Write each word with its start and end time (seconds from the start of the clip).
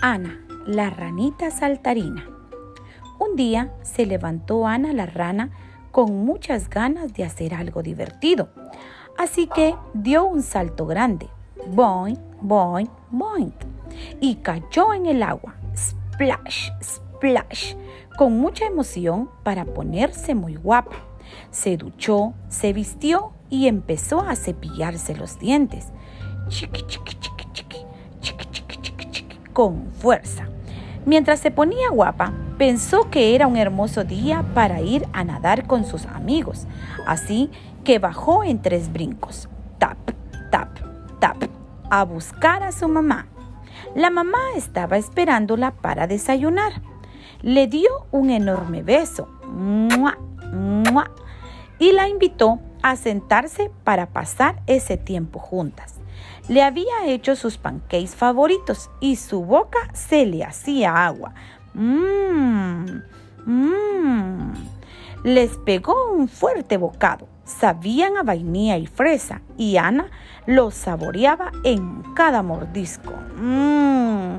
Ana, 0.00 0.40
la 0.66 0.90
ranita 0.90 1.50
saltarina. 1.50 2.26
Un 3.18 3.34
día 3.34 3.72
se 3.82 4.06
levantó 4.06 4.66
Ana 4.66 4.92
la 4.92 5.06
rana 5.06 5.50
con 5.90 6.24
muchas 6.24 6.70
ganas 6.70 7.12
de 7.14 7.24
hacer 7.24 7.54
algo 7.54 7.82
divertido. 7.82 8.50
Así 9.16 9.48
que 9.48 9.74
dio 9.94 10.24
un 10.24 10.42
salto 10.42 10.86
grande. 10.86 11.28
Boing, 11.66 12.18
boing, 12.40 12.88
boing. 13.10 13.52
Y 14.20 14.36
cayó 14.36 14.94
en 14.94 15.06
el 15.06 15.24
agua. 15.24 15.56
Splash, 15.76 16.70
splash. 16.80 17.74
Con 18.16 18.38
mucha 18.38 18.66
emoción 18.66 19.28
para 19.42 19.64
ponerse 19.64 20.36
muy 20.36 20.54
guapa. 20.54 20.96
Se 21.50 21.76
duchó, 21.76 22.34
se 22.48 22.72
vistió 22.72 23.32
y 23.50 23.66
empezó 23.66 24.20
a 24.20 24.36
cepillarse 24.36 25.16
los 25.16 25.38
dientes. 25.38 25.88
Chiqui, 26.48 26.82
chiqui, 26.86 27.14
chiqui, 27.18 27.37
con 29.58 29.90
fuerza. 29.90 30.44
Mientras 31.04 31.40
se 31.40 31.50
ponía 31.50 31.90
guapa, 31.90 32.32
pensó 32.58 33.10
que 33.10 33.34
era 33.34 33.48
un 33.48 33.56
hermoso 33.56 34.04
día 34.04 34.44
para 34.54 34.82
ir 34.82 35.04
a 35.12 35.24
nadar 35.24 35.66
con 35.66 35.84
sus 35.84 36.06
amigos, 36.06 36.68
así 37.08 37.50
que 37.82 37.98
bajó 37.98 38.44
en 38.44 38.62
tres 38.62 38.92
brincos, 38.92 39.48
tap, 39.78 39.98
tap, 40.52 40.78
tap, 41.18 41.42
a 41.90 42.04
buscar 42.04 42.62
a 42.62 42.70
su 42.70 42.86
mamá. 42.86 43.26
La 43.96 44.10
mamá 44.10 44.38
estaba 44.54 44.96
esperándola 44.96 45.72
para 45.72 46.06
desayunar. 46.06 46.80
Le 47.42 47.66
dio 47.66 48.06
un 48.12 48.30
enorme 48.30 48.84
beso 48.84 49.26
y 51.80 51.90
la 51.90 52.08
invitó 52.08 52.60
a 52.80 52.94
sentarse 52.94 53.72
para 53.82 54.06
pasar 54.06 54.62
ese 54.68 54.96
tiempo 54.96 55.40
juntas. 55.40 55.97
Le 56.48 56.62
había 56.62 57.06
hecho 57.06 57.36
sus 57.36 57.58
pancakes 57.58 58.16
favoritos 58.16 58.90
y 59.00 59.16
su 59.16 59.44
boca 59.44 59.78
se 59.92 60.24
le 60.24 60.44
hacía 60.44 61.06
agua. 61.06 61.34
Mmm, 61.74 63.02
mmm. 63.44 64.52
Les 65.24 65.56
pegó 65.58 66.12
un 66.12 66.28
fuerte 66.28 66.76
bocado. 66.76 67.28
Sabían 67.44 68.16
a 68.16 68.22
vainilla 68.22 68.76
y 68.76 68.86
fresa 68.86 69.42
y 69.56 69.76
Ana 69.76 70.10
los 70.46 70.74
saboreaba 70.74 71.50
en 71.64 72.02
cada 72.14 72.42
mordisco. 72.42 73.12
Mmm, 73.36 74.36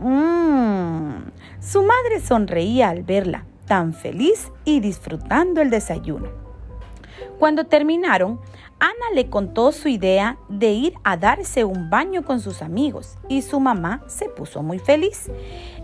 mmm. 0.00 1.30
Su 1.60 1.82
madre 1.82 2.20
sonreía 2.20 2.90
al 2.90 3.02
verla, 3.02 3.44
tan 3.66 3.92
feliz 3.92 4.50
y 4.64 4.80
disfrutando 4.80 5.60
el 5.60 5.70
desayuno. 5.70 6.45
Cuando 7.38 7.64
terminaron, 7.64 8.40
Ana 8.78 9.14
le 9.14 9.30
contó 9.30 9.72
su 9.72 9.88
idea 9.88 10.38
de 10.48 10.72
ir 10.72 10.94
a 11.02 11.16
darse 11.16 11.64
un 11.64 11.88
baño 11.88 12.24
con 12.24 12.40
sus 12.40 12.60
amigos 12.60 13.16
y 13.28 13.42
su 13.42 13.58
mamá 13.58 14.02
se 14.06 14.28
puso 14.28 14.62
muy 14.62 14.78
feliz. 14.78 15.30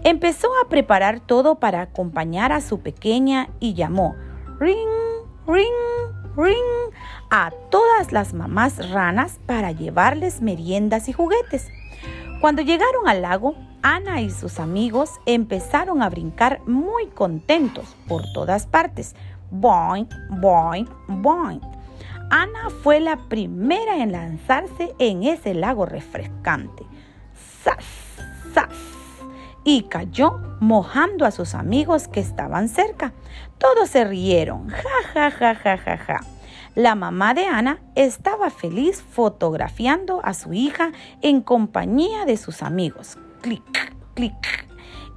Empezó 0.04 0.48
a 0.62 0.68
preparar 0.68 1.20
todo 1.20 1.56
para 1.56 1.80
acompañar 1.80 2.52
a 2.52 2.60
su 2.60 2.80
pequeña 2.80 3.48
y 3.60 3.74
llamó 3.74 4.14
ring, 4.58 4.76
ring, 5.46 5.66
ring 6.36 6.56
a 7.30 7.50
todas 7.70 8.12
las 8.12 8.34
mamás 8.34 8.90
ranas 8.90 9.40
para 9.46 9.72
llevarles 9.72 10.42
meriendas 10.42 11.08
y 11.08 11.12
juguetes. 11.12 11.68
Cuando 12.42 12.60
llegaron 12.60 13.08
al 13.08 13.22
lago, 13.22 13.54
Ana 13.82 14.20
y 14.20 14.30
sus 14.30 14.60
amigos 14.60 15.10
empezaron 15.26 16.02
a 16.02 16.10
brincar 16.10 16.60
muy 16.66 17.06
contentos 17.06 17.96
por 18.08 18.22
todas 18.32 18.66
partes. 18.66 19.14
Boing, 19.52 20.08
boing, 20.40 20.88
boing. 21.08 21.60
Ana 22.30 22.70
fue 22.82 23.00
la 23.00 23.16
primera 23.28 23.98
en 23.98 24.10
lanzarse 24.10 24.94
en 24.98 25.22
ese 25.22 25.52
lago 25.52 25.84
refrescante. 25.84 26.84
¡Sas! 27.62 27.84
¡Sas! 28.54 28.74
Y 29.62 29.82
cayó 29.82 30.38
mojando 30.60 31.26
a 31.26 31.30
sus 31.30 31.54
amigos 31.54 32.08
que 32.08 32.20
estaban 32.20 32.70
cerca. 32.70 33.12
Todos 33.58 33.90
se 33.90 34.04
rieron. 34.04 34.70
Ja, 34.70 34.80
ja, 35.12 35.30
ja, 35.30 35.54
ja, 35.54 35.76
ja, 35.76 35.98
ja. 35.98 36.20
La 36.74 36.94
mamá 36.94 37.34
de 37.34 37.44
Ana 37.44 37.80
estaba 37.94 38.48
feliz 38.48 39.02
fotografiando 39.02 40.22
a 40.24 40.32
su 40.32 40.54
hija 40.54 40.92
en 41.20 41.42
compañía 41.42 42.24
de 42.24 42.38
sus 42.38 42.62
amigos. 42.62 43.18
Clic, 43.42 43.94
clic. 44.14 44.66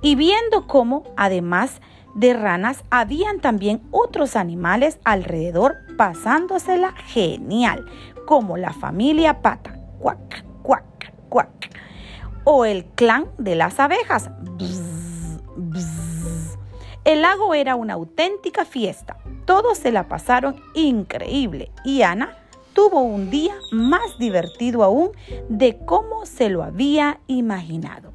Y 0.01 0.15
viendo 0.15 0.67
cómo, 0.67 1.05
además 1.15 1.79
de 2.15 2.33
ranas, 2.33 2.83
habían 2.89 3.39
también 3.39 3.83
otros 3.91 4.35
animales 4.35 4.99
alrededor 5.03 5.75
pasándosela 5.97 6.93
genial, 6.93 7.85
como 8.25 8.57
la 8.57 8.73
familia 8.73 9.41
pata, 9.41 9.77
cuac, 9.99 10.43
cuac, 10.63 11.13
cuac, 11.29 11.69
o 12.43 12.65
el 12.65 12.85
clan 12.85 13.27
de 13.37 13.55
las 13.55 13.79
abejas. 13.79 14.31
El 17.03 17.21
lago 17.21 17.53
era 17.53 17.75
una 17.75 17.93
auténtica 17.93 18.65
fiesta. 18.65 19.17
Todos 19.45 19.77
se 19.77 19.91
la 19.91 20.07
pasaron 20.07 20.55
increíble 20.73 21.71
y 21.83 22.01
Ana 22.01 22.35
tuvo 22.73 23.01
un 23.01 23.29
día 23.29 23.53
más 23.71 24.17
divertido 24.17 24.83
aún 24.83 25.11
de 25.47 25.77
cómo 25.85 26.25
se 26.25 26.49
lo 26.49 26.63
había 26.63 27.19
imaginado. 27.27 28.14